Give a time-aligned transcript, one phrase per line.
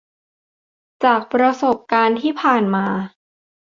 [1.03, 2.85] จากประสบการณ์ที่ผ่านมา